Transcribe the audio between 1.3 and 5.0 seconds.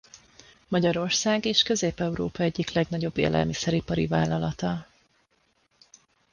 és Közép-Európa egyik legnagyobb élelmiszeripari vállalata.